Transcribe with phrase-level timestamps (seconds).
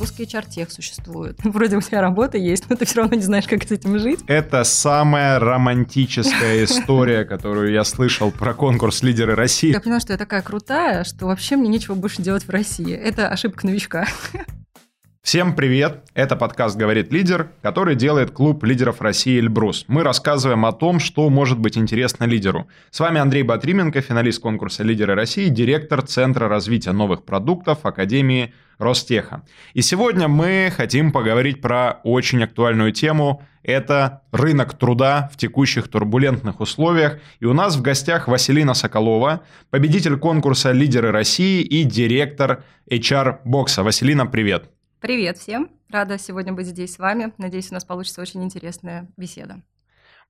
[0.00, 1.38] запуск HR-тех существует.
[1.44, 4.20] Вроде у тебя работа есть, но ты все равно не знаешь, как с этим жить.
[4.26, 9.72] Это самая романтическая история, которую я слышал про конкурс «Лидеры России».
[9.72, 12.92] Я поняла, что я такая крутая, что вообще мне нечего больше делать в России.
[12.94, 14.06] Это ошибка новичка.
[15.22, 16.02] Всем привет!
[16.14, 19.84] Это подкаст «Говорит лидер», который делает клуб лидеров России «Эльбрус».
[19.86, 22.68] Мы рассказываем о том, что может быть интересно лидеру.
[22.90, 29.44] С вами Андрей Батрименко, финалист конкурса «Лидеры России», директор Центра развития новых продуктов Академии Ростеха.
[29.74, 33.42] И сегодня мы хотим поговорить про очень актуальную тему.
[33.62, 37.20] Это рынок труда в текущих турбулентных условиях.
[37.40, 43.82] И у нас в гостях Василина Соколова, победитель конкурса «Лидеры России» и директор HR-бокса.
[43.82, 44.70] Василина, привет!
[45.00, 45.68] Привет всем!
[45.90, 47.32] Рада сегодня быть здесь с вами.
[47.36, 49.60] Надеюсь, у нас получится очень интересная беседа.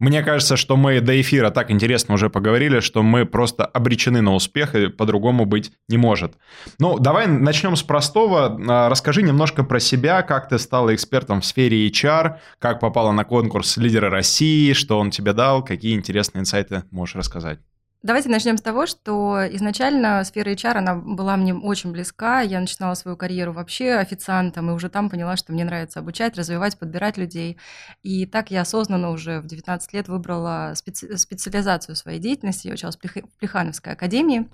[0.00, 4.34] Мне кажется, что мы до эфира так интересно уже поговорили, что мы просто обречены на
[4.34, 6.32] успех, и по-другому быть не может.
[6.78, 8.58] Ну, давай начнем с простого.
[8.66, 13.24] А, расскажи немножко про себя, как ты стала экспертом в сфере HR, как попала на
[13.24, 17.60] конкурс «Лидеры России», что он тебе дал, какие интересные инсайты можешь рассказать.
[18.02, 22.40] Давайте начнем с того, что изначально сфера HR, она была мне очень близка.
[22.40, 26.78] Я начинала свою карьеру вообще официантом, и уже там поняла, что мне нравится обучать, развивать,
[26.78, 27.58] подбирать людей.
[28.02, 32.68] И так я осознанно уже в 19 лет выбрала специ- специализацию своей деятельности.
[32.68, 34.48] Я училась в Плехановской академии.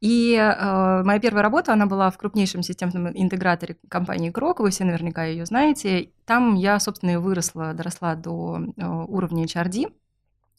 [0.00, 4.60] И э, моя первая работа, она была в крупнейшем системном интеграторе компании Крок.
[4.60, 6.10] Вы все наверняка ее знаете.
[6.24, 9.90] Там я, собственно, и выросла, доросла до э, уровня HRD.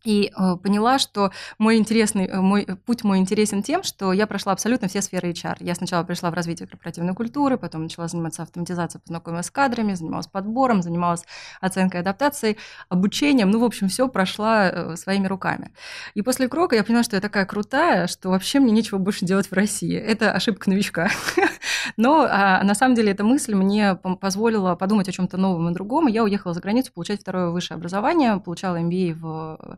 [0.03, 4.51] И э, поняла, что мой интересный, э, мой путь мой интересен тем, что я прошла
[4.51, 5.57] абсолютно все сферы HR.
[5.61, 10.27] Я сначала пришла в развитие корпоративной культуры, потом начала заниматься автоматизацией, познакомилась с кадрами, занималась
[10.27, 11.23] подбором, занималась
[11.61, 12.57] оценкой адаптацией,
[12.89, 13.49] обучением.
[13.49, 15.71] Ну, в общем, все прошла э, своими руками.
[16.15, 19.49] И после Крока я поняла, что я такая крутая, что вообще мне нечего больше делать
[19.49, 19.95] в России.
[19.95, 21.09] Это ошибка новичка.
[21.97, 26.07] Но а, на самом деле эта мысль мне позволила подумать о чем-то новом и другом.
[26.07, 29.77] Я уехала за границу получать второе высшее образование, получала MBA в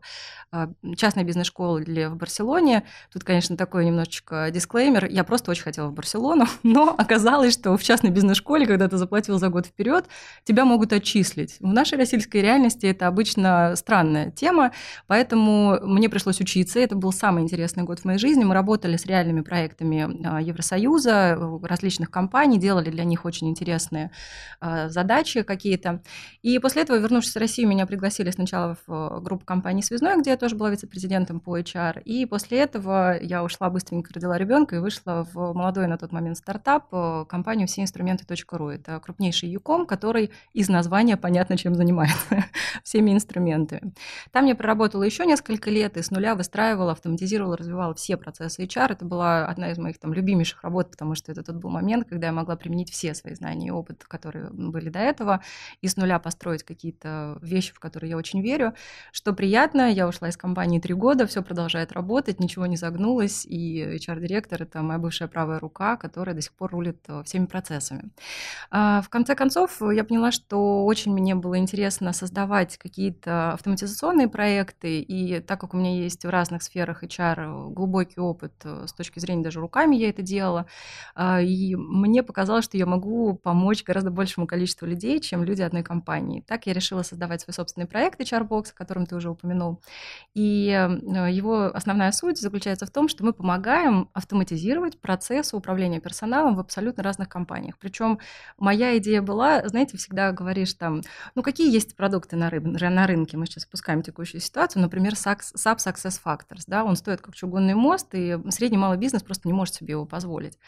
[0.52, 2.84] а, частной бизнес-школе в Барселоне.
[3.12, 5.06] Тут, конечно, такой немножечко дисклеймер.
[5.06, 9.38] Я просто очень хотела в Барселону, но оказалось, что в частной бизнес-школе, когда ты заплатил
[9.38, 10.06] за год вперед,
[10.44, 11.56] тебя могут отчислить.
[11.60, 14.72] В нашей российской реальности это обычно странная тема,
[15.06, 16.78] поэтому мне пришлось учиться.
[16.78, 18.44] Это был самый интересный год в моей жизни.
[18.44, 21.36] Мы работали с реальными проектами а, Евросоюза,
[21.96, 24.10] различных компаний, делали для них очень интересные
[24.60, 26.00] а, задачи какие-то.
[26.42, 30.30] И после этого, вернувшись в Россию, меня пригласили сначала в группу компаний «Связной», Связной, где
[30.30, 32.02] я тоже была вице-президентом по HR.
[32.02, 36.36] И после этого я ушла быстренько, родила ребенка и вышла в молодой на тот момент
[36.36, 38.68] стартап, э, компанию всеинструменты.ру.
[38.68, 42.44] Это крупнейший юком, который из названия понятно, чем занимается,
[42.84, 43.94] всеми инструментами.
[44.32, 48.92] Там я проработала еще несколько лет и с нуля выстраивала, автоматизировала, развивала все процессы HR.
[48.92, 52.28] Это была одна из моих там любимейших работ, потому что это тот был момент, когда
[52.28, 55.42] я могла применить все свои знания и опыт, которые были до этого,
[55.80, 58.74] и с нуля построить какие-то вещи, в которые я очень верю.
[59.12, 63.82] Что приятно, я ушла из компании три года, все продолжает работать, ничего не загнулось, и
[63.82, 68.10] HR-директор— это моя бывшая правая рука, которая до сих пор рулит э, всеми процессами.
[68.70, 75.00] А, в конце концов, я поняла, что очень мне было интересно создавать какие-то автоматизационные проекты,
[75.00, 79.18] и так как у меня есть в разных сферах HR глубокий опыт э, с точки
[79.18, 80.66] зрения даже руками я это делала,
[81.14, 81.40] а,
[81.76, 86.42] мне показалось, что я могу помочь гораздо большему количеству людей, чем люди одной компании.
[86.46, 89.80] Так я решила создавать свой собственный проект HR-бокс, о котором ты уже упомянул.
[90.34, 96.56] И э, его основная суть заключается в том, что мы помогаем автоматизировать процессы управления персоналом
[96.56, 97.78] в абсолютно разных компаниях.
[97.78, 98.18] Причем
[98.58, 101.02] моя идея была, знаете, всегда говоришь там,
[101.34, 105.40] ну какие есть продукты на, рыб, на рынке, мы сейчас опускаем текущую ситуацию, например, SAP
[105.54, 109.74] Success Factors, да, он стоит как чугунный мост, и средний малый бизнес просто не может
[109.74, 110.58] себе его позволить.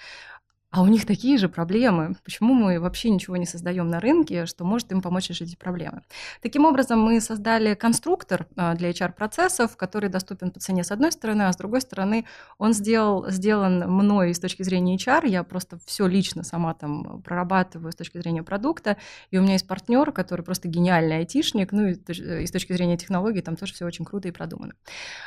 [0.71, 2.15] А у них такие же проблемы.
[2.23, 6.03] Почему мы вообще ничего не создаем на рынке, что может им помочь решить эти проблемы?
[6.43, 11.45] Таким образом, мы создали конструктор а, для HR-процессов, который доступен по цене с одной стороны,
[11.45, 12.27] а с другой стороны
[12.59, 15.27] он сделал, сделан мной с точки зрения HR.
[15.27, 18.99] Я просто все лично сама там прорабатываю с точки зрения продукта.
[19.31, 21.73] И у меня есть партнер, который просто гениальный айтишник.
[21.73, 24.75] Ну и, и с точки зрения технологий там тоже все очень круто и продумано.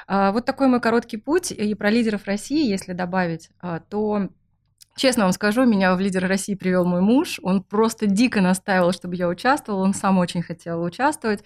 [0.06, 1.52] А, вот такой мой короткий путь.
[1.52, 4.30] И про лидеров России, если добавить, а, то
[4.98, 7.40] Честно вам скажу, меня в лидер России привел мой муж.
[7.44, 9.84] Он просто дико настаивал, чтобы я участвовала.
[9.84, 11.44] Он сам очень хотел участвовать.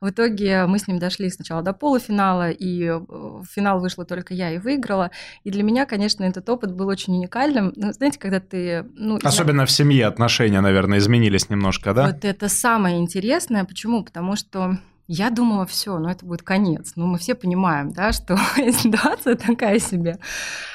[0.00, 4.34] В итоге мы с ним дошли сначала до полуфинала, и э, в финал вышла только
[4.34, 5.12] я и выиграла.
[5.44, 7.72] И для меня, конечно, этот опыт был очень уникальным.
[7.76, 8.84] Ну, знаете, когда ты...
[8.94, 9.66] Ну, Особенно я...
[9.66, 12.08] в семье отношения, наверное, изменились немножко, да?
[12.08, 13.64] Вот это самое интересное.
[13.64, 14.02] Почему?
[14.02, 14.78] Потому что
[15.10, 16.92] Я думала, все, ну это будет конец.
[16.94, 20.18] Ну, мы все понимаем, да, что ситуация такая себе.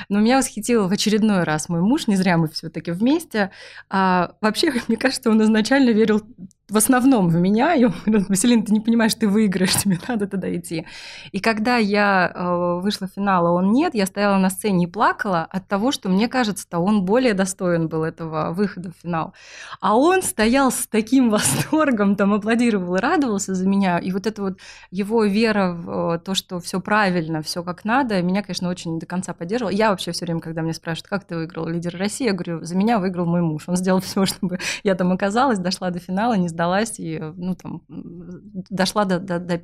[0.09, 3.51] Но меня восхитил в очередной раз мой муж, не зря мы все-таки вместе.
[3.91, 6.23] А, вообще, мне кажется, он изначально верил
[6.69, 10.27] в основном в меня, и он говорит, Василин, ты не понимаешь, ты выиграешь, тебе надо
[10.27, 10.85] туда идти.
[11.31, 14.87] И когда я э, вышла в финал, а он нет, я стояла на сцене и
[14.87, 19.33] плакала от того, что мне кажется-то он более достоин был этого выхода в финал.
[19.81, 24.41] А он стоял с таким восторгом, там аплодировал и радовался за меня, и вот эта
[24.41, 28.99] вот его вера в э, то, что все правильно, все как надо, меня, конечно, очень
[28.99, 29.73] до конца поддерживала.
[29.73, 32.75] Я вообще все время, когда меня спрашивают, как ты выиграл лидер России, я говорю, за
[32.75, 33.63] меня выиграл мой муж.
[33.67, 37.83] Он сделал все, чтобы я там оказалась, дошла до финала, не сдалась и, ну, там,
[37.89, 39.61] дошла до, до, до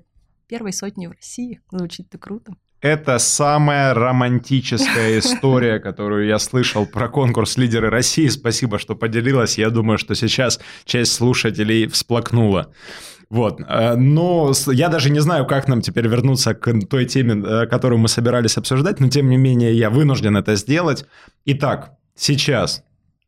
[0.47, 1.61] первой сотни в России.
[1.71, 2.53] Звучит-то круто.
[2.81, 8.27] Это самая романтическая история, которую я слышал про конкурс «Лидеры России».
[8.27, 9.57] Спасибо, что поделилась.
[9.57, 12.73] Я думаю, что сейчас часть слушателей всплакнула.
[13.29, 13.61] Вот.
[13.67, 17.99] Э, но я даже не знаю, как нам теперь вернуться к той теме, э, которую
[17.99, 21.05] мы собирались обсуждать, но тем не менее я вынужден это сделать.
[21.45, 22.83] Итак, сейчас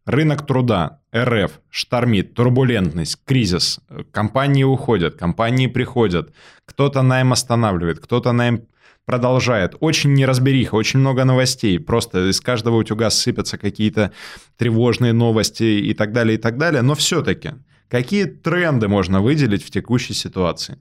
[0.05, 3.79] Рынок труда, РФ, штормит, турбулентность, кризис.
[4.11, 6.33] Компании уходят, компании приходят.
[6.65, 8.63] Кто-то найм останавливает, кто-то найм
[9.05, 9.75] продолжает.
[9.79, 11.79] Очень неразбериха, очень много новостей.
[11.79, 14.11] Просто из каждого утюга сыпятся какие-то
[14.57, 16.81] тревожные новости и так далее, и так далее.
[16.81, 17.51] Но все-таки,
[17.87, 20.79] какие тренды можно выделить в текущей ситуации?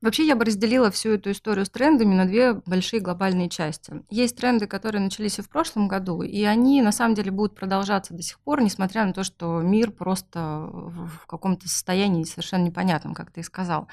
[0.00, 4.04] Вообще я бы разделила всю эту историю с трендами на две большие глобальные части.
[4.10, 8.14] Есть тренды, которые начались и в прошлом году, и они на самом деле будут продолжаться
[8.14, 13.32] до сих пор, несмотря на то, что мир просто в каком-то состоянии совершенно непонятном, как
[13.32, 13.88] ты и сказал.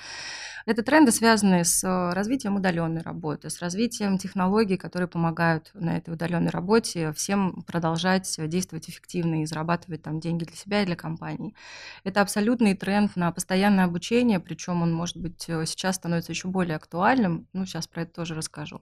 [0.65, 6.15] Это тренды, связанные с э, развитием удаленной работы, с развитием технологий, которые помогают на этой
[6.15, 11.55] удаленной работе всем продолжать действовать эффективно и зарабатывать там деньги для себя и для компаний.
[12.03, 16.75] Это абсолютный тренд на постоянное обучение, причем он, может быть, э, сейчас становится еще более
[16.75, 17.47] актуальным.
[17.53, 18.81] Ну, сейчас про это тоже расскажу.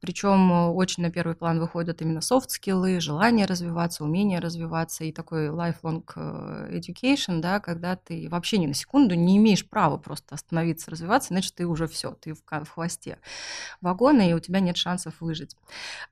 [0.00, 5.48] Причем э, очень на первый план выходят именно софт-скиллы, желание развиваться, умение развиваться и такой
[5.48, 6.04] lifelong
[6.72, 11.54] education, да, когда ты вообще ни на секунду не имеешь права просто остановиться, развиваться, значит,
[11.54, 13.18] ты уже все, ты в, в хвосте
[13.80, 15.56] вагона, и у тебя нет шансов выжить.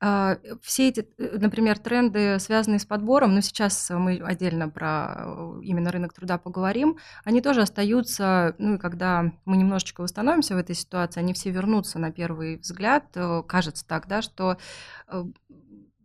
[0.00, 5.60] А, все эти, э, например, тренды, связанные с подбором, но сейчас мы отдельно про э,
[5.62, 10.02] именно рынок труда поговорим, они тоже остаются, ну и когда мы немножечко
[10.40, 14.56] восстановимся в этой ситуации, они все вернутся на первый взгляд, э, кажется так, да, что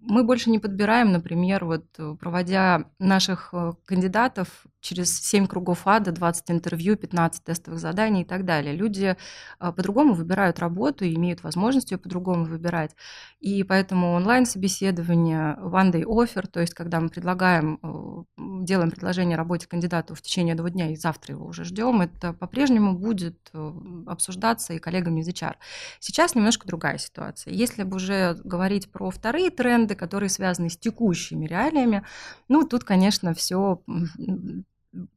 [0.08, 1.86] мы больше не подбираем, например, вот
[2.20, 3.54] проводя наших
[3.86, 8.76] кандидатов через 7 кругов ада, 20 интервью, 15 тестовых заданий и так далее.
[8.76, 9.18] Люди
[9.58, 12.96] а, по-другому выбирают работу и имеют возможность ее по-другому выбирать.
[13.40, 19.68] И поэтому онлайн-собеседование, one day offer, то есть когда мы предлагаем, э, делаем предложение работе
[19.68, 23.72] кандидату в течение двух дня и завтра его уже ждем, это по-прежнему будет э,
[24.06, 25.56] обсуждаться и коллегами из HR.
[26.00, 27.54] Сейчас немножко другая ситуация.
[27.54, 32.04] Если бы уже говорить про вторые тренды, которые связаны с текущими реалиями,
[32.48, 33.82] ну, тут, конечно, все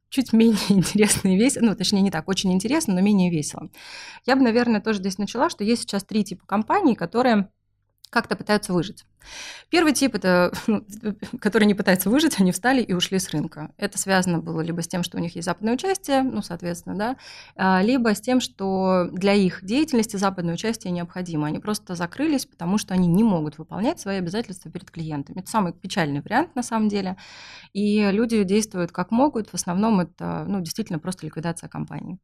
[0.09, 3.69] чуть менее интересно и весело, ну, точнее, не так, очень интересно, но менее весело.
[4.25, 7.49] Я бы, наверное, тоже здесь начала, что есть сейчас три типа компаний, которые
[8.09, 9.05] как-то пытаются выжить.
[9.69, 10.83] Первый тип это, ну,
[11.39, 13.71] которые не пытаются выжить, они встали и ушли с рынка.
[13.77, 17.17] Это связано было либо с тем, что у них есть западное участие, ну, соответственно, да,
[17.55, 21.47] а, либо с тем, что для их деятельности западное участие необходимо.
[21.47, 25.39] Они просто закрылись, потому что они не могут выполнять свои обязательства перед клиентами.
[25.39, 27.17] Это самый печальный вариант на самом деле.
[27.73, 29.49] И люди действуют как могут.
[29.49, 32.17] В основном это, ну, действительно просто ликвидация компании.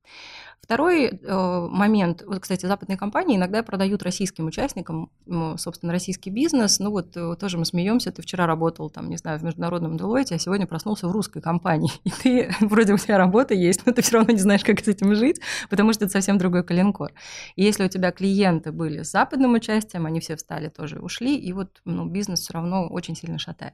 [0.61, 5.11] Второй э, момент, вот, кстати, западные компании иногда продают российским участникам,
[5.57, 9.39] собственно, российский бизнес, ну вот э, тоже мы смеемся, ты вчера работал там, не знаю,
[9.39, 11.91] в международном Deloitte, а сегодня проснулся в русской компании.
[12.03, 14.87] И ты, вроде у тебя работа есть, но ты все равно не знаешь, как с
[14.87, 17.11] этим жить, потому что это совсем другой коленкор.
[17.55, 21.53] И если у тебя клиенты были с западным участием, они все встали тоже ушли, и
[21.53, 23.73] вот ну, бизнес все равно очень сильно шатает.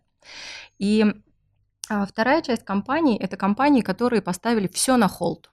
[0.80, 1.06] И
[1.90, 5.52] а вторая часть компаний– это компании, которые поставили все на холд.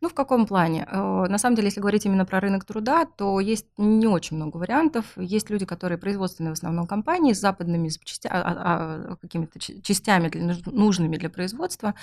[0.00, 0.86] Ну, в каком плане?
[0.90, 4.56] Э, на самом деле, если говорить именно про рынок труда, то есть не очень много
[4.56, 5.04] вариантов.
[5.16, 8.28] Есть люди, которые производственные в основном компании с западными запчастя...
[8.32, 11.94] а, а, какими-то частями для, нужными для производства.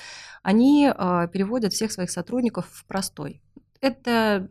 [0.44, 3.42] Они э, переводят всех своих сотрудников в простой.
[3.82, 4.50] Это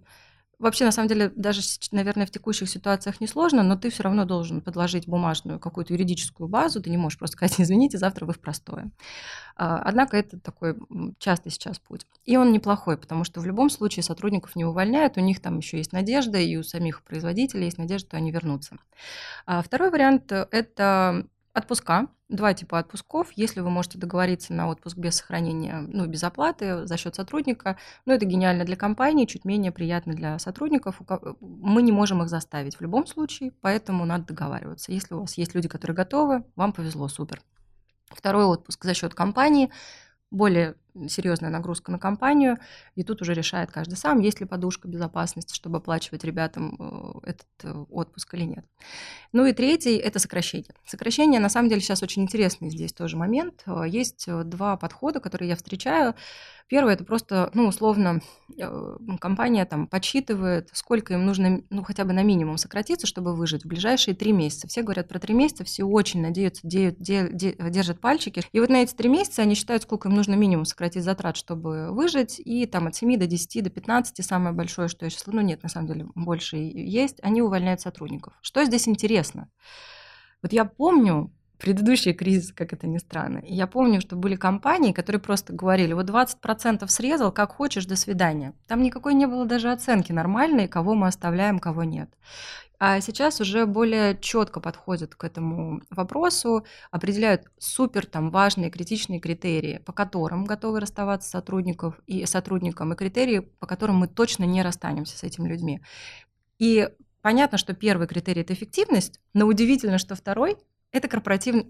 [0.58, 1.60] Вообще, на самом деле, даже,
[1.92, 6.82] наверное, в текущих ситуациях несложно, но ты все равно должен подложить бумажную какую-то юридическую базу,
[6.82, 8.90] ты не можешь просто сказать, извините, завтра вы в простое.
[9.56, 10.76] А, однако это такой
[11.18, 12.06] частый сейчас путь.
[12.24, 15.76] И он неплохой, потому что в любом случае сотрудников не увольняют, у них там еще
[15.76, 18.76] есть надежда, и у самих производителей есть надежда, что они вернутся.
[19.44, 22.08] А второй вариант– это Отпуска.
[22.28, 23.32] Два типа отпусков.
[23.32, 28.12] Если вы можете договориться на отпуск без сохранения, ну, без оплаты за счет сотрудника, ну,
[28.12, 31.00] это гениально для компании, чуть менее приятно для сотрудников.
[31.40, 34.92] Мы не можем их заставить в любом случае, поэтому надо договариваться.
[34.92, 37.40] Если у вас есть люди, которые готовы, вам повезло, супер.
[38.10, 39.70] Второй отпуск за счет компании
[40.30, 40.74] более
[41.08, 42.58] серьезная нагрузка на компанию,
[42.94, 47.46] и тут уже решает каждый сам, есть ли подушка безопасности, чтобы оплачивать ребятам э, этот
[47.62, 48.64] э, отпуск или нет.
[49.32, 50.70] Ну и третий– это сокращение.
[50.86, 53.62] Сокращение, на самом деле, сейчас очень интересный здесь тоже момент.
[53.66, 56.14] Э, есть два подхода, которые я встречаю.
[56.68, 58.20] Первый– это просто, ну, условно,
[59.20, 63.68] компания там подсчитывает, сколько им нужно, ну, хотя бы на минимум сократиться, чтобы выжить в
[63.68, 64.66] ближайшие три месяца.
[64.66, 68.42] Все говорят про три месяца, все очень надеются, держат пальчики.
[68.50, 71.36] И вот на эти три месяца они считают, сколько им нужно минимум сократить сократить затрат,
[71.36, 75.26] чтобы выжить, и там от 7 до 10, до 15, самое большое, что я сейчас,
[75.26, 78.34] ну нет, на самом деле больше есть, они увольняют сотрудников.
[78.40, 79.48] Что здесь интересно?
[80.42, 83.38] Вот я помню, предыдущий кризис, как это ни странно.
[83.38, 87.96] И я помню, что были компании, которые просто говорили, вот 20% срезал, как хочешь, до
[87.96, 88.52] свидания.
[88.68, 92.10] Там никакой не было даже оценки нормальной, кого мы оставляем, кого нет.
[92.78, 99.78] А сейчас уже более четко подходят к этому вопросу, определяют супер там важные критичные критерии,
[99.78, 105.16] по которым готовы расставаться сотрудников и сотрудникам, и критерии, по которым мы точно не расстанемся
[105.16, 105.80] с этими людьми.
[106.58, 106.88] И
[107.22, 110.56] понятно, что первый критерий– это эффективность, но удивительно, что второй–
[110.92, 111.66] это корпоративный,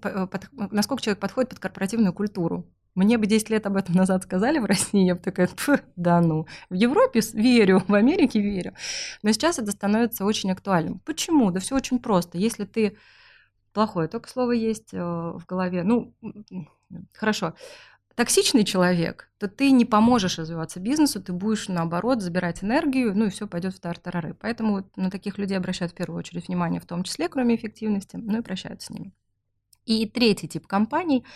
[0.52, 2.66] насколько человек подходит под корпоративную культуру.
[2.96, 5.50] Мне бы 10 лет об этом назад сказали в России, я бы такая,
[5.96, 6.46] да ну.
[6.70, 8.74] В Европе верю, в Америке верю.
[9.22, 10.98] Но сейчас это становится очень актуальным.
[11.00, 11.50] Почему?
[11.50, 12.38] Да все очень просто.
[12.38, 12.96] Если ты
[13.74, 16.14] плохое только слово есть э, в голове, ну,
[17.12, 17.54] хорошо,
[18.14, 23.30] токсичный человек, то ты не поможешь развиваться бизнесу, ты будешь, наоборот, забирать энергию, ну и
[23.30, 24.32] все пойдет в тартарары.
[24.40, 28.16] Поэтому вот на таких людей обращают в первую очередь внимание, в том числе, кроме эффективности,
[28.16, 29.12] ну и прощаются с ними.
[29.84, 31.22] И третий тип компаний–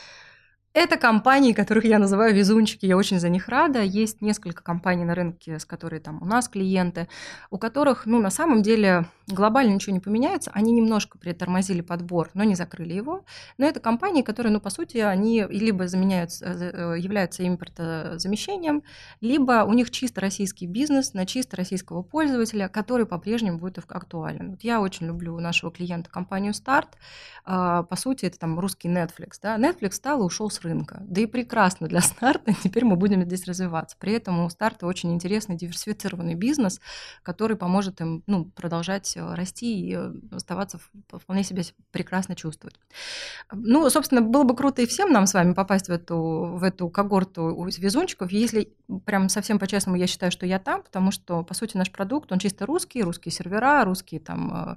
[0.72, 3.82] это компании, которых я называю везунчики, я очень за них рада.
[3.82, 7.08] Есть несколько компаний на рынке, с которыми там у нас клиенты,
[7.50, 10.52] у которых, ну, на самом деле глобально ничего не поменяется.
[10.54, 13.24] Они немножко притормозили подбор, но не закрыли его.
[13.58, 18.84] Но это компании, которые, ну, по сути, они либо заменяют, э, являются импортозамещением,
[19.20, 24.52] либо у них чисто российский бизнес на чисто российского пользователя, который по-прежнему будет актуален.
[24.52, 26.90] Вот я очень люблю нашего клиента компанию Start.
[27.44, 29.38] А, по сути, это там русский Netflix.
[29.42, 29.58] Да?
[29.58, 31.02] Netflix стал и ушел с рынка.
[31.06, 33.96] Да и прекрасно для старта, теперь мы будем здесь развиваться.
[33.98, 36.80] При этом у старта очень интересный диверсифицированный бизнес,
[37.22, 40.78] который поможет им ну, продолжать э, расти и э, оставаться
[41.10, 42.78] вполне себя прекрасно чувствовать.
[43.52, 46.18] Ну, собственно, было бы круто и всем нам с вами попасть в эту,
[46.54, 48.30] в эту когорту везунчиков.
[48.32, 48.72] Если
[49.04, 52.38] прям совсем по-честному, я считаю, что я там, потому что, по сути, наш продукт, он
[52.38, 54.76] чисто русский, русские сервера, русские там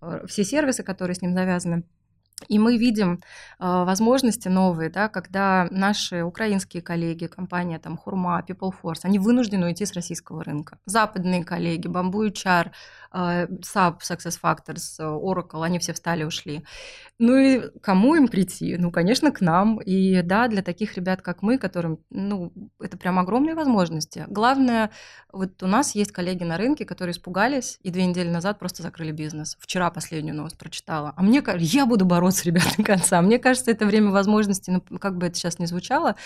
[0.00, 1.84] э, все сервисы, которые с ним завязаны.
[2.46, 3.18] И мы видим э,
[3.58, 9.84] возможности новые, да, когда наши украинские коллеги, компания там Хурма, People Force, они вынуждены уйти
[9.84, 10.78] с российского рынка.
[10.86, 12.70] Западные коллеги, Bamboo HR,
[13.12, 16.64] э, SAP, Success Factors, Oracle, они все встали, ушли.
[17.18, 18.76] Ну и кому им прийти?
[18.76, 19.80] Ну, конечно, к нам.
[19.80, 24.24] И да, для таких ребят, как мы, которым, ну, это прям огромные возможности.
[24.28, 24.90] Главное,
[25.32, 29.10] вот у нас есть коллеги на рынке, которые испугались и две недели назад просто закрыли
[29.10, 29.56] бизнес.
[29.60, 31.12] Вчера последнюю новость прочитала.
[31.16, 33.20] А мне кажется, я буду бороться, ребят, до конца.
[33.22, 36.16] Мне кажется, это время возможности, ну, как бы это сейчас ни звучало,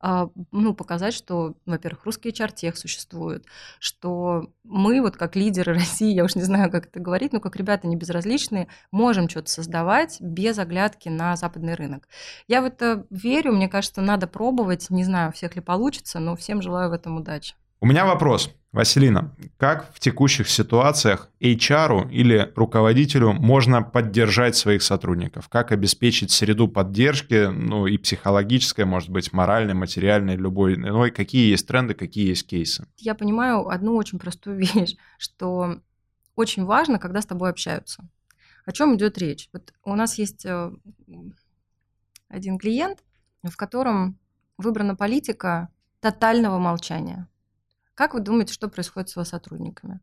[0.00, 3.46] а, ну, показать, что, во-первых, русский HR-тех существует,
[3.78, 7.56] что мы, вот как лидеры России, я уж не знаю, как это говорить, но как
[7.56, 12.08] ребята не безразличные, можем что-то создавать без оглядки на западный рынок.
[12.48, 16.62] Я в это верю, мне кажется, надо пробовать, не знаю, всех ли получится, но всем
[16.62, 17.54] желаю в этом удачи.
[17.80, 18.54] У меня вопрос.
[18.72, 25.48] Василина, как в текущих ситуациях HR или руководителю можно поддержать своих сотрудников?
[25.48, 31.10] Как обеспечить среду поддержки, ну и психологической, может быть, моральной, материальной, любой иной?
[31.10, 32.86] Какие есть тренды, какие есть кейсы?
[32.96, 35.80] Я понимаю одну очень простую вещь, что
[36.36, 38.08] очень важно, когда с тобой общаются.
[38.66, 39.48] О чем идет речь?
[39.52, 40.70] Вот у нас есть э,
[42.28, 43.02] один клиент,
[43.42, 44.16] в котором
[44.58, 47.26] выбрана политика тотального молчания.
[48.00, 50.00] Как вы думаете, что происходит с его сотрудниками?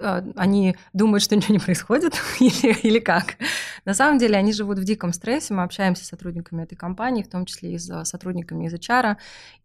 [0.00, 3.36] Э, они думают, что ничего не происходит или, или как?
[3.84, 5.54] На самом деле они живут в диком стрессе.
[5.54, 9.16] Мы общаемся с сотрудниками этой компании, в том числе и с сотрудниками из HR,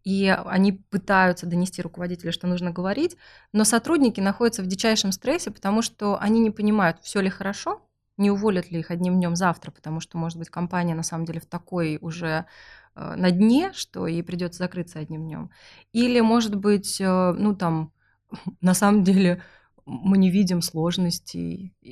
[0.04, 3.16] и они пытаются донести руководителю, что нужно говорить,
[3.52, 7.82] но сотрудники находятся в дичайшем стрессе, потому что они не понимают, все ли хорошо,
[8.16, 11.40] не уволят ли их одним днем завтра, потому что, может быть, компания на самом деле
[11.40, 12.46] в такой уже
[12.94, 15.50] на дне, что ей придется закрыться одним днем.
[15.92, 17.92] Или, может быть, э, ну там,
[18.60, 19.42] на самом деле,
[19.84, 21.90] мы не видим сложностей, и,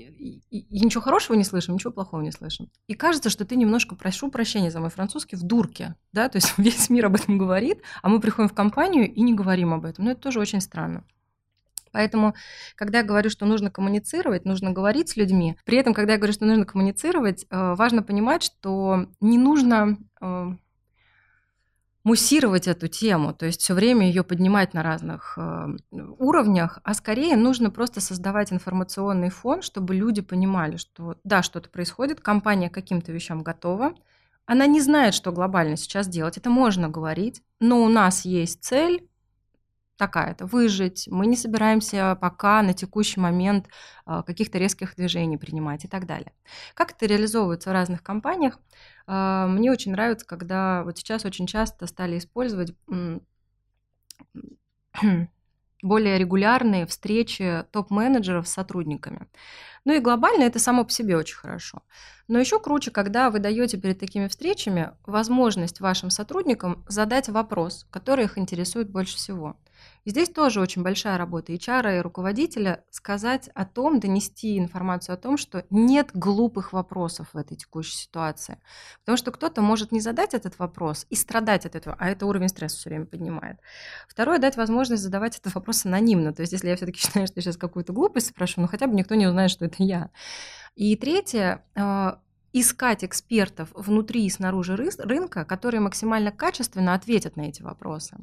[0.51, 2.71] и, и ничего хорошего не слышим, ничего плохого не слышим.
[2.87, 6.55] И кажется, что ты немножко, прошу прощения за мой французский, в дурке, да, то есть
[6.59, 10.05] весь мир об этом говорит, а мы приходим в компанию и не говорим об этом.
[10.05, 11.05] Но это тоже очень странно.
[11.93, 12.35] Поэтому,
[12.77, 16.33] когда я говорю, что нужно коммуницировать, нужно говорить с людьми, при этом, когда я говорю,
[16.33, 20.57] что нужно коммуницировать, э, важно понимать, что не нужно э,
[22.03, 25.77] муссировать эту тему, то есть все время ее поднимать на разных э,
[26.19, 32.21] уровнях, а скорее нужно просто создавать информационный фон, чтобы люди понимали, что да, что-то происходит,
[32.21, 33.95] компания к каким-то вещам готова,
[34.47, 39.07] она не знает, что глобально сейчас делать, это можно говорить, но у нас есть цель,
[40.01, 41.09] такая-то, выжить.
[41.11, 43.69] Мы не собираемся пока на текущий момент
[44.07, 46.33] а, каких-то резких движений принимать и так далее.
[46.75, 48.59] Как это реализовывается в разных компаниях?
[49.07, 52.75] А, мне очень нравится, когда вот сейчас очень часто стали использовать
[55.83, 59.29] более регулярные встречи топ-менеджеров с сотрудниками.
[59.85, 61.83] Ну и глобально это само по себе очень хорошо.
[62.29, 68.27] Но еще круче, когда вы даете перед такими встречами возможность вашим сотрудникам задать вопрос, который
[68.27, 69.57] их интересует больше всего.
[70.05, 75.17] И здесь тоже очень большая работа HR и руководителя сказать о том, донести информацию о
[75.17, 78.59] том, что нет глупых вопросов в этой текущей ситуации.
[79.01, 82.49] Потому что кто-то может не задать этот вопрос и страдать от этого, а это уровень
[82.49, 83.59] стресса все время поднимает.
[84.09, 86.33] Второе, дать возможность задавать этот вопрос анонимно.
[86.33, 88.95] То есть если я все-таки считаю, что я сейчас какую-то глупость спрошу, ну хотя бы
[88.95, 90.11] никто не узнает, что это я.
[90.75, 92.21] И третье, а,
[92.53, 98.17] искать экспертов внутри и снаружи рынка, которые максимально качественно ответят на эти вопросы.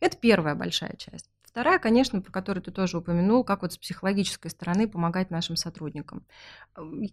[0.00, 1.30] Это первая большая часть.
[1.42, 6.26] Вторая, конечно, про которую ты тоже упомянул, как вот с психологической стороны помогать нашим сотрудникам.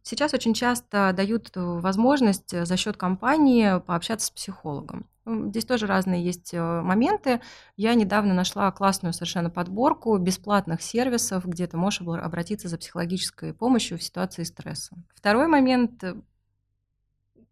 [0.02, 5.06] Сейчас очень часто дают возможность за счет компании пообщаться с психологом.
[5.28, 7.42] Здесь тоже разные есть э, моменты.
[7.78, 14.00] Я недавно нашла классную совершенно подборку бесплатных сервисов, где ты можешь обратиться за психологической помощью
[14.00, 14.96] в ситуации стресса.
[15.14, 16.04] Второй момент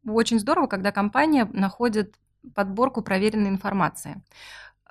[0.06, 2.16] очень здорово, когда компания находит
[2.56, 4.24] подборку проверенной информации.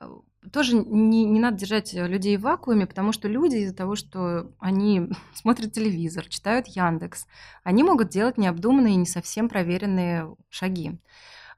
[0.00, 0.06] Э,
[0.52, 5.08] тоже не, не надо держать людей в вакууме, потому что люди из-за того, что они
[5.34, 7.26] смотрят телевизор, читают Яндекс,
[7.64, 10.98] они могут делать необдуманные и не совсем проверенные шаги.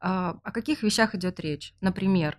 [0.00, 1.74] А, о каких вещах идет речь?
[1.80, 2.38] Например,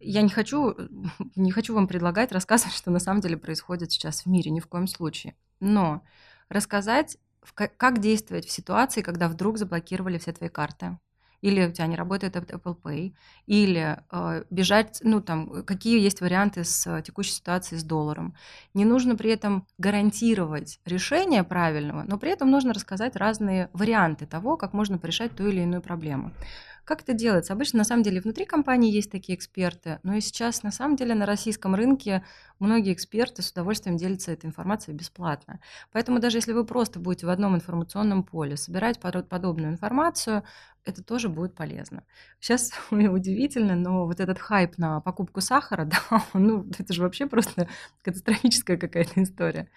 [0.00, 0.74] я не хочу,
[1.36, 4.66] не хочу вам предлагать рассказывать, что на самом деле происходит сейчас в мире, ни в
[4.66, 5.36] коем случае.
[5.60, 6.02] Но
[6.48, 7.16] рассказать
[7.54, 10.98] как действовать в ситуации, когда вдруг заблокировали все твои карты?
[11.42, 13.14] Или у тебя не работает Apple Pay,
[13.46, 18.34] или э, бежать, ну там, какие есть варианты с текущей ситуацией с долларом.
[18.74, 24.56] Не нужно при этом гарантировать решение правильного, но при этом нужно рассказать разные варианты того,
[24.56, 26.32] как можно порешать ту или иную проблему.
[26.86, 27.52] Как это делается?
[27.52, 31.16] Обычно, на самом деле, внутри компании есть такие эксперты, но и сейчас, на самом деле,
[31.16, 32.22] на российском рынке
[32.60, 35.58] многие эксперты с удовольствием делятся этой информацией бесплатно.
[35.90, 40.44] Поэтому даже если вы просто будете в одном информационном поле собирать подобную информацию,
[40.84, 42.04] это тоже будет полезно.
[42.38, 47.68] Сейчас удивительно, но вот этот хайп на покупку сахара, да, ну, это же вообще просто
[48.02, 49.68] катастрофическая какая-то история.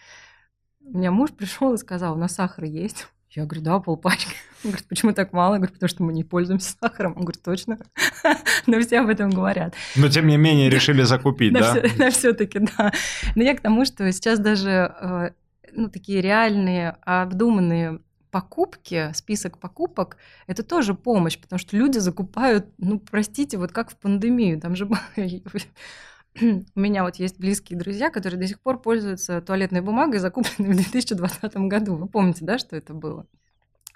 [0.82, 3.08] У меня муж пришел и сказал, у нас сахар есть.
[3.32, 4.34] Я говорю, да, полпачки.
[4.64, 5.54] Он говорит, почему так мало?
[5.54, 7.14] Я говорю, потому что мы не пользуемся сахаром.
[7.16, 7.78] Он говорит, точно.
[8.66, 9.76] Но все об этом говорят.
[9.96, 11.76] Но тем не менее решили закупить, да?
[11.98, 12.92] Да, все-таки, да.
[13.36, 15.30] Но я к тому, что сейчас даже э,
[15.74, 18.00] ну, такие реальные, обдуманные
[18.32, 23.98] покупки, список покупок, это тоже помощь, потому что люди закупают, ну, простите, вот как в
[23.98, 24.88] пандемию, там же
[26.42, 30.78] у меня вот есть близкие друзья, которые до сих пор пользуются туалетной бумагой, закупленной в
[30.92, 31.96] 2020 году.
[31.96, 33.26] Вы помните, да, что это было?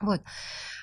[0.01, 0.21] Вот.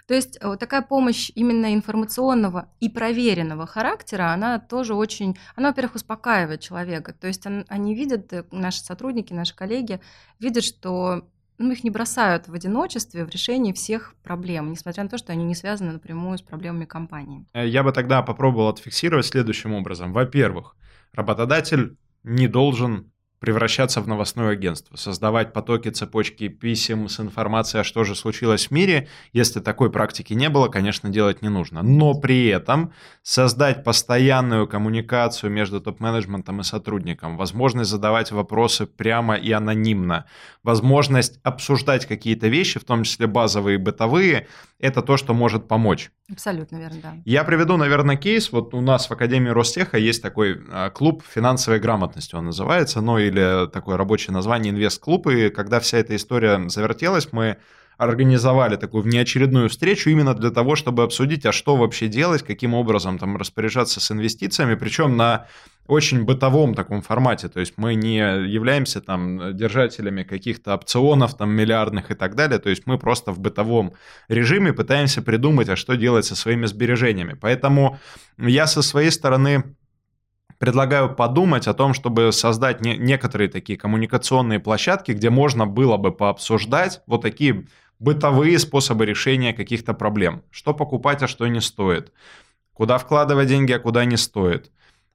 [0.07, 5.97] То есть вот такая помощь именно информационного и проверенного характера, она тоже очень, она, во-первых,
[5.97, 7.13] успокаивает человека.
[7.13, 10.01] То есть они видят, э, наши сотрудники, наши коллеги,
[10.41, 15.19] видят, что ну, их не бросают в одиночестве в решении всех проблем, несмотря на то,
[15.19, 17.47] что они не связаны напрямую с проблемами компании.
[17.53, 20.13] Э, я бы тогда попробовал отфиксировать следующим образом.
[20.13, 20.75] Во-первых,
[21.13, 23.10] работодатель не должен
[23.41, 28.71] превращаться в новостное агентство, создавать потоки, цепочки писем с информацией, а что же случилось в
[28.71, 29.09] мире.
[29.33, 31.83] Если такой практики не было, конечно, делать не нужно.
[31.83, 39.51] Но при этом создать постоянную коммуникацию между топ-менеджментом и сотрудником, возможность задавать вопросы прямо и
[39.53, 40.27] анонимно,
[40.63, 44.49] возможность обсуждать какие-то вещи, в том числе базовые и бытовые,
[44.79, 46.11] это то, что может помочь.
[46.31, 47.15] Абсолютно верно, да.
[47.25, 48.53] Я приведу, наверное, кейс.
[48.53, 53.19] Вот у нас в Академии Ростеха есть такой а, клуб финансовой грамотности, он называется, ну
[53.31, 55.29] или такое рабочее название инвест-клуб.
[55.29, 57.57] И когда вся эта история завертелась, мы
[58.01, 63.19] организовали такую внеочередную встречу именно для того, чтобы обсудить, а что вообще делать, каким образом
[63.19, 65.47] там распоряжаться с инвестициями, причем на
[65.87, 72.11] очень бытовом таком формате, то есть мы не являемся там держателями каких-то опционов там миллиардных
[72.11, 73.93] и так далее, то есть мы просто в бытовом
[74.29, 77.37] режиме пытаемся придумать, а что делать со своими сбережениями.
[77.39, 77.99] Поэтому
[78.39, 79.75] я со своей стороны
[80.61, 86.13] предлагаю подумать о том, чтобы создать не, некоторые такие коммуникационные площадки, где можно было бы
[86.13, 87.67] пообсуждать вот такие
[87.99, 90.43] бытовые способы решения каких-то проблем.
[90.51, 92.13] Что покупать, а что не стоит.
[92.75, 94.71] Куда вкладывать деньги, а куда не стоит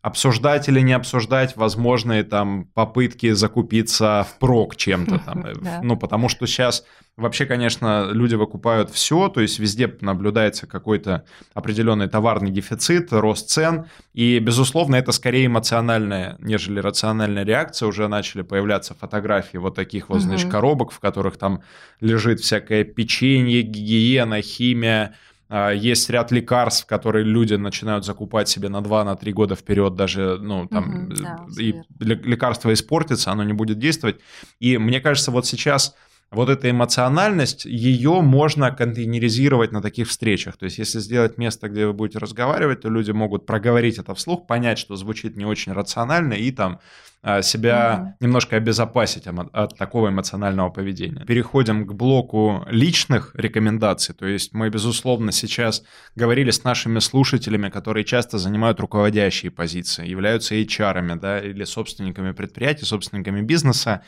[0.06, 5.46] обсуждать или не обсуждать возможные там попытки закупиться впрок чем-то там.
[5.82, 6.86] Ну, потому что сейчас
[7.18, 13.88] вообще, конечно, люди выкупают все, то есть везде наблюдается какой-то определенный товарный дефицит, рост цен,
[14.14, 17.88] и, безусловно, это скорее эмоциональная, нежели рациональная реакция.
[17.88, 21.64] Уже начали появляться фотографии вот таких вот, значит, коробок, в которых там
[22.00, 25.16] лежит всякое печенье, гигиена, химия,
[25.50, 31.06] есть ряд лекарств, которые люди начинают закупать себе на 2-3 года вперед, даже, ну, там,
[31.06, 34.20] угу, да, и лекарство испортится, оно не будет действовать.
[34.60, 35.96] И мне кажется, вот сейчас
[36.32, 40.58] вот эта эмоциональность, ее можно контейнеризировать на таких встречах.
[40.58, 44.48] То есть, если сделать место, где вы будете разговаривать, то люди могут проговорить это вслух,
[44.48, 46.80] понять, что звучит не очень рационально, и там
[47.28, 48.14] а, себя угу.
[48.20, 51.26] немножко обезопасить от, от такого эмоционального поведения.
[51.26, 54.14] Переходим к блоку личных рекомендаций.
[54.14, 55.84] То есть мы, безусловно, сейчас
[56.16, 62.86] говорили с нашими слушателями, которые часто занимают руководящие позиции, являются HR, да, или собственниками предприятий,
[62.86, 64.04] собственниками бизнеса.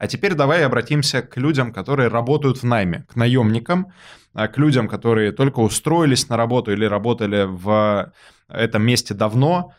[0.00, 3.92] А теперь давай обратимся к людям, которые работают в найме, к наемникам,
[4.32, 8.12] а, к людям, которые только устроились на работу или работали в
[8.48, 9.74] этом месте давно,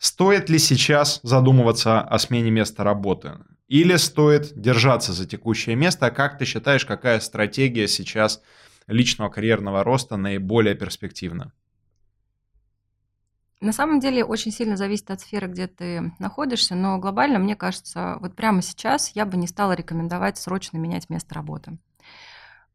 [0.00, 3.32] Стоит ли сейчас задумываться о смене места работы?
[3.68, 6.06] Или стоит держаться за текущее место?
[6.06, 8.40] А как ты считаешь, какая стратегия сейчас
[8.86, 11.52] личного карьерного роста наиболее перспективна?
[13.60, 18.16] На самом деле очень сильно зависит от сферы, где ты находишься, но глобально, мне кажется,
[18.20, 21.78] вот прямо сейчас я бы не стала рекомендовать срочно менять место работы.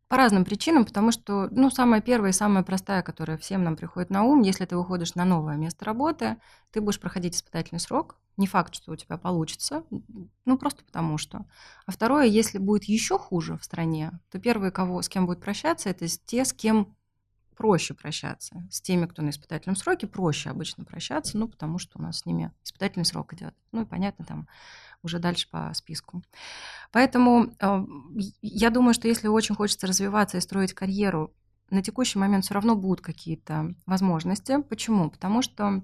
[0.08, 4.12] По разным причинам, потому что, ну, самая первая и самая простая, которая всем нам приходит
[4.12, 6.38] на ум, если ты выходишь на новое место работы,
[6.70, 8.18] ты будешь проходить испытательный срок.
[8.38, 9.84] Не факт, что у тебя получится,
[10.46, 11.46] ну, просто потому что.
[11.88, 15.90] А второе, если будет еще хуже в стране, то первые, кого, с кем будет прощаться,
[15.90, 16.96] это те, с кем
[17.56, 18.68] проще прощаться.
[18.70, 22.26] С теми, кто на испытательном сроке, проще обычно прощаться, ну, потому что у нас с
[22.26, 23.56] ними испытательный срок идет.
[23.72, 24.48] Ну, и понятно, там
[25.02, 26.24] уже дальше по списку.
[26.92, 27.86] Поэтому э,
[28.42, 31.34] я думаю, что если очень хочется развиваться и строить карьеру,
[31.70, 34.62] на текущий момент все равно будут какие-то возможности.
[34.62, 35.10] Почему?
[35.10, 35.84] Потому что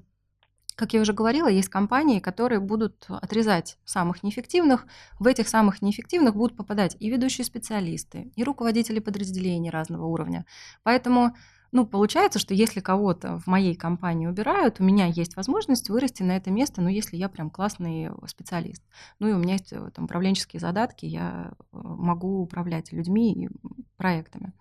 [0.76, 4.88] как я уже говорила, есть компании, которые будут отрезать самых неэффективных.
[5.20, 10.46] В этих самых неэффективных будут попадать и ведущие специалисты, и руководители подразделений разного уровня.
[10.82, 11.36] Поэтому
[11.72, 16.36] ну, получается, что если кого-то в моей компании убирают, у меня есть возможность вырасти на
[16.36, 18.84] это место, ну, если я прям классный специалист.
[19.20, 23.50] Ну, и у меня есть э, там управленческие задатки, я э, могу управлять людьми и
[23.96, 24.54] проектами.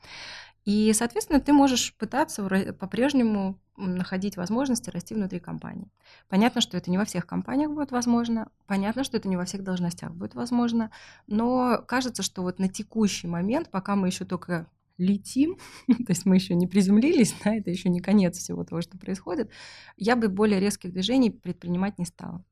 [0.65, 2.47] И, соответственно, ты можешь пытаться
[2.79, 5.91] по-прежнему находить возможности расти внутри компании.
[6.29, 9.65] Понятно, что это не во всех компаниях будет возможно, понятно, что это не во всех
[9.65, 10.91] должностях будет возможно,
[11.27, 14.67] но кажется, что вот на текущий момент, пока мы еще только
[15.01, 18.99] летим, то есть мы еще не приземлились, да, это еще не конец всего того, что
[18.99, 19.51] происходит,
[19.97, 22.45] я бы более резких движений предпринимать не стала.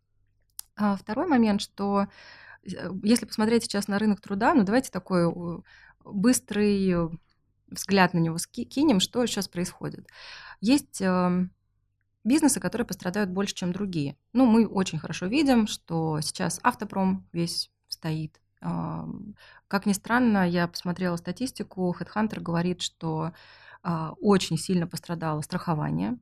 [0.76, 2.08] А второй момент, что
[2.64, 5.32] э, если посмотреть сейчас на рынок труда, ну давайте такой
[6.04, 7.10] быстрый
[7.70, 10.08] взгляд на него кинем, что сейчас происходит.
[10.60, 11.52] Есть эм,
[12.24, 14.16] бизнесы, которые пострадают больше, чем другие.
[14.32, 21.16] Ну, мы очень хорошо видим, что сейчас автопром весь стоит, как ни странно, я посмотрела
[21.16, 23.32] статистику, HeadHunter говорит, что
[23.82, 26.18] а, очень сильно пострадало страхование.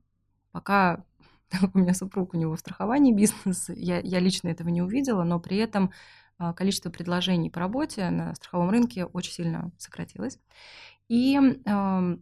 [0.51, 1.03] Пока
[1.73, 5.39] у меня супруг, у него в страховании бизнес, я, я лично этого не увидела, но
[5.39, 5.91] при этом
[6.37, 10.39] а, количество предложений по работе на страховом рынке очень сильно сократилось.
[11.09, 12.17] И э,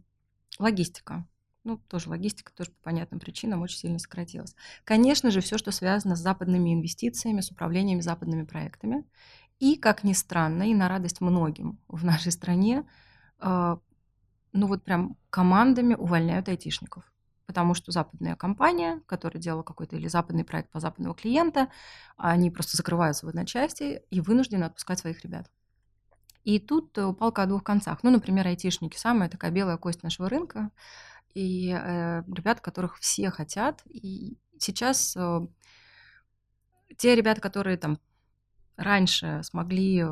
[0.58, 1.26] логистика.
[1.64, 4.54] Ну, тоже логистика, тоже по понятным причинам очень сильно сократилась.
[4.84, 9.04] Конечно же, все, что связано с западными инвестициями, с управлениями западными проектами.
[9.58, 12.86] И, как ни странно, и на радость многим в нашей стране,
[13.38, 13.78] а,
[14.52, 17.10] ну вот прям командами увольняют айтишников.
[17.46, 21.68] Потому что западная компания, которая делала какой-то или западный проект по западного клиента,
[22.16, 25.48] они просто закрываются в одночасье и вынуждены отпускать своих ребят.
[26.42, 28.02] И тут э, палка о двух концах.
[28.02, 30.70] Ну, например, айтишники, самая такая белая кость нашего рынка,
[31.34, 33.82] и э, ребят, которых все хотят.
[33.86, 35.40] И сейчас э,
[36.96, 37.98] те ребята, которые там
[38.76, 40.04] раньше смогли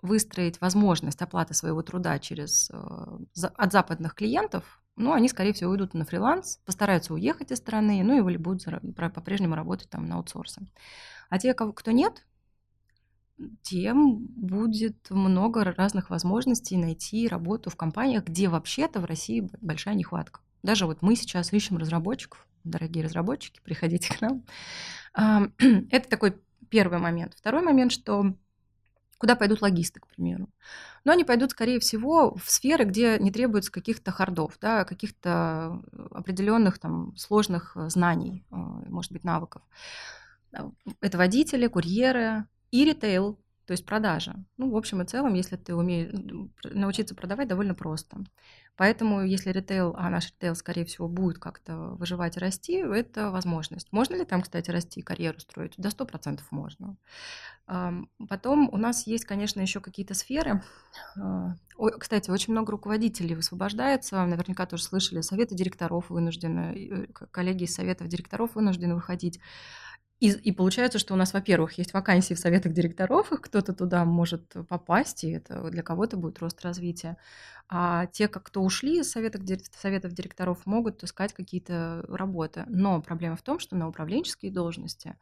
[0.00, 5.94] выстроить возможность оплаты своего труда через, э, от западных клиентов, ну, они, скорее всего, уйдут
[5.94, 8.64] на фриланс, постараются уехать из страны, ну, или будут
[8.96, 10.60] по-прежнему работать там на аутсорсе.
[11.30, 12.26] А те, кто нет,
[13.62, 20.40] тем будет много разных возможностей найти работу в компаниях, где вообще-то в России большая нехватка.
[20.62, 24.44] Даже вот мы сейчас ищем разработчиков, дорогие разработчики, приходите к нам.
[25.90, 26.36] Это такой
[26.72, 27.34] первый момент.
[27.36, 28.34] Второй момент, что
[29.18, 30.48] куда пойдут логисты, к примеру.
[31.04, 35.80] Но они пойдут, скорее всего, в сферы, где не требуется каких-то хардов, да, каких-то
[36.10, 39.62] определенных там сложных э, знаний, э, может быть, навыков.
[41.00, 44.34] Это водители, курьеры и ритейл, то есть продажа.
[44.56, 46.10] Ну, в общем и целом, если ты умеешь
[46.64, 48.16] научиться продавать, довольно просто.
[48.76, 53.92] Поэтому, если ритейл, а наш ритейл, скорее всего, будет как-то выживать и расти, это возможность.
[53.92, 55.74] Можно ли там, кстати, расти, карьеру строить?
[55.76, 56.96] До 100% можно.
[58.28, 60.62] Потом у нас есть, конечно, еще какие-то сферы.
[61.16, 61.54] А,
[61.98, 64.24] кстати, очень много руководителей высвобождается.
[64.24, 69.38] Наверняка тоже слышали, советы директоров вынуждены, э, коллеги из советов директоров вынуждены выходить
[70.22, 74.04] и, и получается, что у нас, во-первых, есть вакансии в советах директоров, их кто-то туда
[74.04, 77.16] может попасть, и это для кого-то будет рост развития.
[77.68, 79.42] А те, кто ушли из советов,
[79.74, 82.64] советов директоров, могут искать какие-то работы.
[82.68, 85.16] Но проблема в том, что на управленческие должности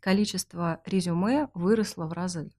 [0.00, 2.50] количество резюме выросло в разы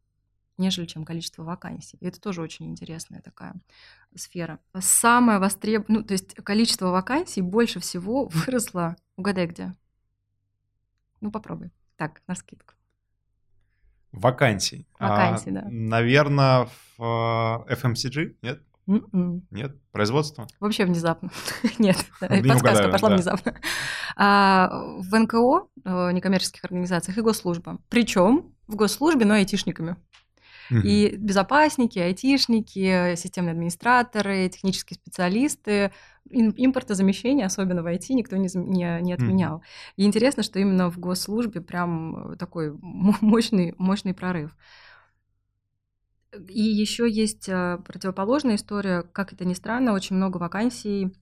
[0.59, 1.97] нежели чем количество вакансий.
[1.99, 3.53] И это тоже очень интересная такая
[4.15, 4.59] сфера.
[4.79, 9.75] Самое востребованное, ну, то есть количество вакансий больше всего выросло, угадай где?
[11.21, 11.69] Ну, попробуй.
[11.97, 12.73] Так, на скидку.
[14.11, 14.87] Вакансий.
[14.99, 15.67] Вакансий, а, да.
[15.69, 18.61] Наверное, в FMCG, нет?
[18.87, 19.09] Mm-mm.
[19.11, 19.47] М-м.
[19.51, 19.75] Нет?
[19.91, 20.47] Производство?
[20.59, 21.29] Вообще внезапно.
[21.77, 23.15] Нет, подсказка пошла да.
[23.15, 23.55] внезапно.
[24.19, 27.77] А, в НКО, э, некоммерческих организациях и госслужба.
[27.87, 29.95] Причем в госслужбе, но айтишниками.
[30.69, 35.91] И безопасники, айтишники, системные администраторы, технические специалисты,
[36.29, 39.63] импортозамещение, особенно в IT, никто не, не, не отменял.
[39.95, 44.55] И интересно, что именно в госслужбе прям такой мощный, мощный прорыв.
[46.49, 51.13] И еще есть э, противоположная история, как это ни странно, очень много вакансий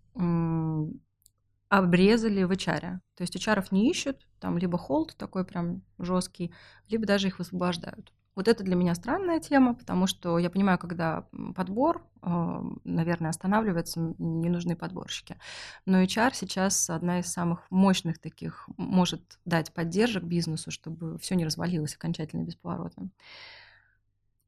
[1.69, 2.99] обрезали в HR.
[3.15, 6.53] То есть HR не ищут, там либо холд такой прям жесткий,
[6.87, 8.13] либо даже их высвобождают.
[8.35, 14.13] Вот это для меня странная тема, потому что я понимаю, когда подбор, а, наверное, останавливается,
[14.17, 15.37] не нужны подборщики.
[15.85, 21.45] Но HR сейчас одна из самых мощных таких, может дать поддержек бизнесу, чтобы все не
[21.45, 23.09] развалилось окончательно бесповоротно.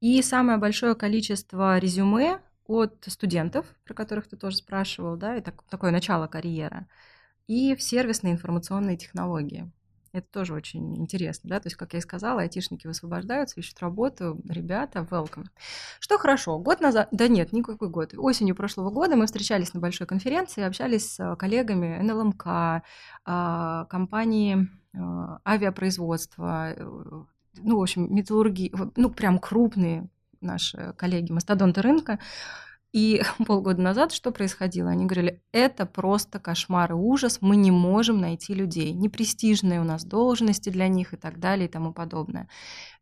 [0.02, 5.63] И самое большое количество резюме от студентов, про которых ты тоже спрашивал, да, и так,
[5.69, 6.88] такое начало карьеры,
[7.47, 9.71] и в сервисные информационные технологии.
[10.13, 14.39] Это тоже очень интересно, да, то есть, как я и сказала, айтишники высвобождаются, ищут работу,
[14.48, 15.46] ребята, welcome.
[16.00, 20.08] Что хорошо, год назад, да нет, никакой год, осенью прошлого года мы встречались на большой
[20.08, 22.84] конференции, общались с коллегами НЛМК,
[23.26, 26.84] а, компании а, авиапроизводства, э,
[27.58, 30.10] ну, в общем, металлургии, ну, прям крупные
[30.41, 32.20] наши коллеги, мастодонты рынка,
[32.98, 34.90] и полгода назад что происходило?
[34.90, 40.04] Они говорили, это просто кошмар и ужас, мы не можем найти людей, непрестижные у нас
[40.04, 42.50] должности для них и так далее и тому подобное.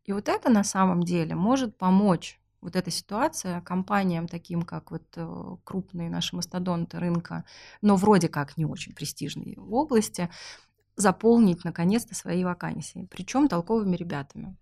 [0.04, 5.04] И вот это на самом деле может помочь вот эта ситуация компаниям таким, как вот
[5.16, 7.44] э, крупные наши мастодонты рынка,
[7.80, 10.28] но вроде как не очень престижные в области,
[10.96, 14.56] заполнить наконец-то свои вакансии, причем толковыми ребятами.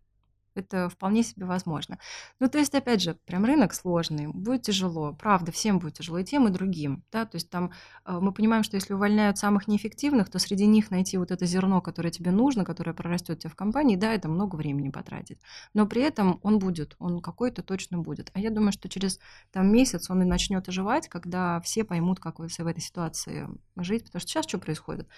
[0.55, 1.99] Это вполне себе возможно.
[2.41, 6.25] Ну, то есть, опять же, прям рынок сложный, будет тяжело, правда, всем будет тяжело, и
[6.25, 7.73] тем, и другим, да, то есть там
[8.05, 11.81] э, мы понимаем, что если увольняют самых неэффективных, то среди них найти вот это зерно,
[11.81, 15.41] которое тебе нужно, которое прорастет тебе в компании, да, это много времени потратит,
[15.75, 18.31] но при этом он будет, он какой-то точно будет.
[18.35, 19.19] А я думаю, что через
[19.51, 24.21] там месяц он и начнет оживать, когда все поймут, как в этой ситуации жить, потому
[24.21, 25.09] что сейчас что происходит?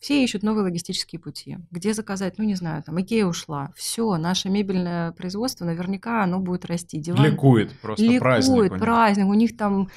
[0.00, 1.58] Все ищут новые логистические пути.
[1.70, 2.38] Где заказать?
[2.38, 3.70] Ну, не знаю, там Икея ушла.
[3.76, 6.98] Все, наше мебельное производство, наверняка оно будет расти.
[6.98, 7.22] Диван...
[7.22, 8.54] Ликует, просто Ликует, праздник.
[8.54, 9.26] Ликует, праздник.
[9.26, 9.90] У них там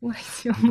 [0.00, 0.14] Ой,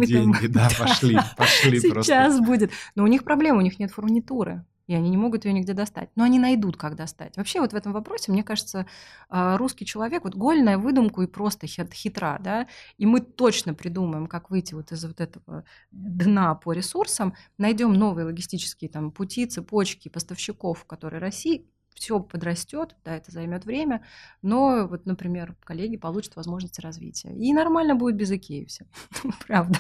[0.07, 0.51] Деньги, там...
[0.51, 2.11] да, пошли, пошли Сейчас просто.
[2.11, 2.71] Сейчас будет.
[2.95, 6.09] Но у них проблема, у них нет фурнитуры и они не могут ее нигде достать.
[6.15, 7.37] Но они найдут, как достать.
[7.37, 8.87] Вообще вот в этом вопросе, мне кажется,
[9.29, 14.49] а, русский человек, вот гольная выдумку и просто хитра, да, и мы точно придумаем, как
[14.49, 20.85] выйти вот из вот этого дна по ресурсам, найдем новые логистические там пути, цепочки поставщиков,
[20.85, 24.05] которые России, все подрастет, да, это займет время,
[24.41, 27.33] но вот, например, коллеги получат возможности развития.
[27.35, 28.85] И нормально будет без Икеи все,
[29.47, 29.79] правда.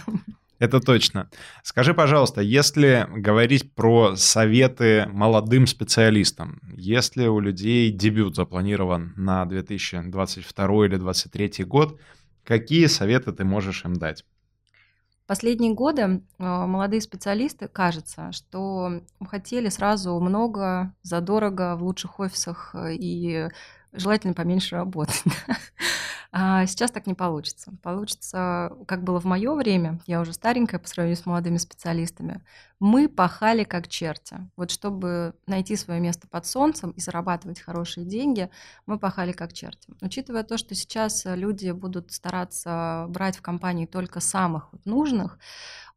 [0.59, 1.29] Это точно.
[1.63, 10.85] Скажи, пожалуйста, если говорить про советы молодым специалистам, если у людей дебют запланирован на 2022
[10.85, 11.99] или 2023 год,
[12.43, 14.25] какие советы ты можешь им дать?
[15.27, 23.49] Последние годы молодые специалисты, кажется, что хотели сразу много, задорого, в лучших офисах и
[23.91, 25.21] желательно поменьше работать.
[26.31, 27.73] А сейчас так не получится.
[27.81, 32.43] Получится, как было в мое время, я уже старенькая по сравнению с молодыми специалистами,
[32.79, 34.37] мы пахали как черти.
[34.55, 38.49] Вот чтобы найти свое место под солнцем и зарабатывать хорошие деньги,
[38.85, 39.89] мы пахали как черти.
[40.01, 45.39] Учитывая то, что сейчас люди будут стараться брать в компании только самых вот нужных,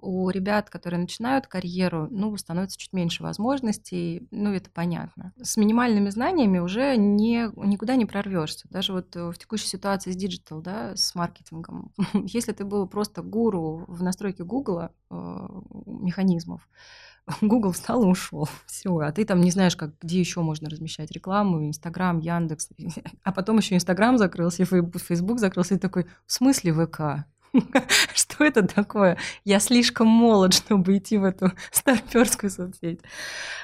[0.00, 5.32] у ребят, которые начинают карьеру, ну, становится чуть меньше возможностей, ну, это понятно.
[5.40, 8.66] С минимальными знаниями уже не, никуда не прорвешься.
[8.70, 11.92] Даже вот в текущей ситуации с digital, да, с маркетингом.
[12.14, 15.48] Если ты был просто гуру в настройке Гугла э,
[15.86, 16.68] механизмов,
[17.40, 18.48] Google встал и ушел.
[18.66, 22.70] Все, а ты там не знаешь, как, где еще можно размещать рекламу, Инстаграм, Яндекс.
[23.22, 27.26] А потом еще Инстаграм закрылся, и Фейсбук закрылся, и такой, в смысле ВК?
[28.14, 29.16] Что это такое?
[29.44, 33.00] Я слишком молод, чтобы идти в эту старперскую соцсеть.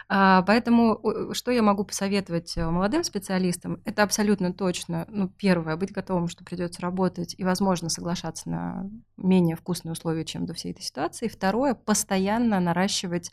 [0.09, 3.81] А, поэтому что я могу посоветовать э, молодым специалистам?
[3.85, 5.07] Это абсолютно точно.
[5.09, 10.47] Ну, первое, быть готовым, что придется работать и, возможно, соглашаться на менее вкусные условия, чем
[10.47, 11.29] до всей этой ситуации.
[11.29, 13.33] Второе, постоянно наращивать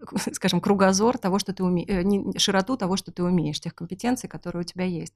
[0.32, 4.60] скажем, кругозор того, что ты умеешь, э, широту того, что ты умеешь, тех компетенций, которые
[4.62, 5.14] у тебя есть.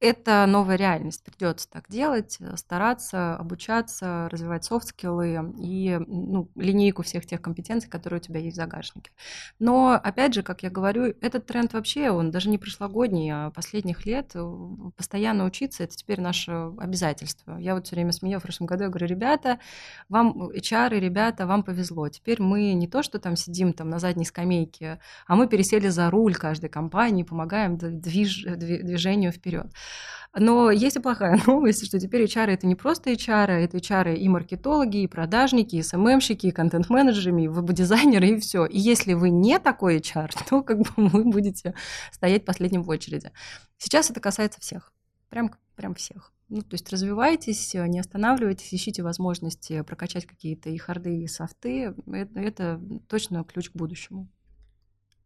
[0.00, 7.26] Это новая реальность, придется так делать, э, стараться, обучаться, развивать софт-скиллы и ну, линейку всех
[7.26, 9.10] тех компетенций, которые у тебя есть в загашнике.
[9.58, 14.06] Но, опять же, как я говорю, этот тренд вообще, он даже не прошлогодний, а последних
[14.06, 14.32] лет.
[14.34, 14.40] Э,
[14.96, 17.56] постоянно учиться– это теперь наше обязательство.
[17.58, 19.58] Я вот все время смею в прошлом году, я говорю, ребята,
[20.08, 22.08] вам, HR, ребята, вам повезло.
[22.08, 26.10] Теперь мы не то, что там сидим там на задней скамейке, а мы пересели за
[26.10, 29.66] руль каждой компании, помогаем движ, движению вперед.
[30.34, 34.28] Но есть и плохая новость, что теперь HR это не просто HR, это HR и
[34.28, 38.66] маркетологи, и продажники, и СММщики, и контент-менеджеры, и веб-дизайнеры, и все.
[38.66, 41.74] И если вы не такой HR, то как бы вы будете
[42.12, 43.30] стоять последним в очереди.
[43.76, 44.92] Сейчас это касается всех.
[45.28, 46.32] Прям, прям всех.
[46.48, 51.94] Ну, то есть развивайтесь, не останавливайтесь, ищите возможности прокачать какие-то и харды, и софты.
[52.06, 54.28] Это, это точно ключ к будущему.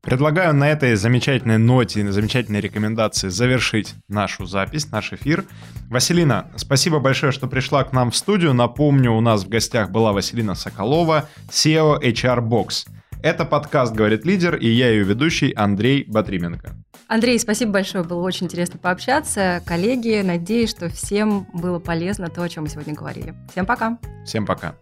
[0.02, 5.44] Предлагаю на этой замечательной ноте на замечательной рекомендации завершить нашу запись, наш эфир.
[5.88, 8.52] Василина, спасибо большое, что пришла к нам в студию.
[8.52, 12.88] Напомню, у нас в гостях была Василина Соколова, SEO HR Box.
[13.22, 16.74] Это подкаст «Говорит лидер» и я ее ведущий Андрей Батрименко.
[17.06, 19.62] Андрей, спасибо большое, было очень интересно пообщаться.
[19.64, 23.34] Коллеги, надеюсь, что всем было полезно то, о чем мы сегодня говорили.
[23.52, 23.98] Всем пока.
[24.24, 24.74] Всем пока.